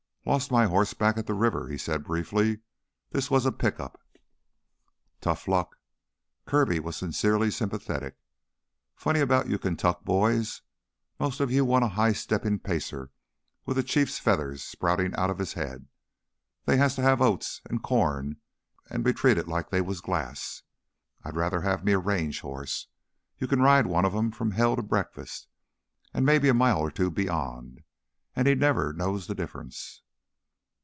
"Lost 0.23 0.51
my 0.51 0.67
horse 0.67 0.93
back 0.93 1.17
at 1.17 1.25
the 1.25 1.33
river," 1.33 1.67
he 1.67 1.79
said 1.79 2.03
briefly. 2.03 2.59
"This 3.09 3.31
was 3.31 3.43
a 3.43 3.51
pickup" 3.51 3.99
"Tough 5.19 5.47
luck!" 5.47 5.77
Kirby 6.45 6.79
was 6.79 6.95
sincerely 6.95 7.49
sympathetic. 7.49 8.17
"Funny 8.95 9.19
about 9.19 9.49
you 9.49 9.57
Kaintuck 9.57 10.05
boys... 10.05 10.61
mostly 11.19 11.55
you 11.55 11.65
want 11.65 11.85
a 11.85 11.97
high 11.97 12.13
steppin' 12.13 12.59
pacer 12.59 13.09
with 13.65 13.79
a 13.79 13.83
chief's 13.83 14.19
feathers 14.19 14.63
sproutin' 14.63 15.15
outta 15.17 15.33
his 15.33 15.53
head. 15.53 15.87
They 16.65 16.77
has 16.77 16.93
to 16.95 17.01
have 17.01 17.19
oats 17.19 17.61
an' 17.67 17.79
corn 17.79 18.35
an' 18.91 19.01
be 19.01 19.13
treated 19.13 19.47
like 19.47 19.71
they 19.71 19.81
was 19.81 20.01
glass. 20.01 20.61
I'd'ruther 21.25 21.61
have 21.61 21.83
me 21.83 21.93
a 21.93 21.99
range 21.99 22.41
hoss. 22.41 22.85
You 23.39 23.47
can 23.47 23.59
ride 23.63 23.87
one 23.87 24.05
of 24.05 24.13
'em 24.13 24.31
from 24.31 24.51
Hell 24.51 24.75
to 24.75 24.83
breakfast 24.83 25.47
an' 26.13 26.25
maybe 26.25 26.47
a 26.47 26.53
mile 26.53 26.79
or 26.79 26.91
two 26.91 27.09
beyond 27.09 27.81
an' 28.35 28.45
he 28.45 28.53
never 28.53 28.93
knows 28.93 29.25
the 29.25 29.33
difference. 29.35 30.03